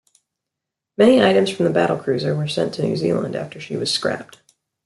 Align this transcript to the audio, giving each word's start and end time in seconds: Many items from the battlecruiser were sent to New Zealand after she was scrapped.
Many 0.97 1.21
items 1.21 1.51
from 1.51 1.65
the 1.71 1.79
battlecruiser 1.79 2.35
were 2.35 2.47
sent 2.47 2.73
to 2.73 2.81
New 2.81 2.95
Zealand 2.97 3.35
after 3.35 3.59
she 3.61 3.77
was 3.77 3.91
scrapped. 3.93 4.39